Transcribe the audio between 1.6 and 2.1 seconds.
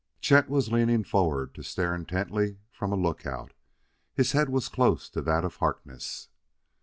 stare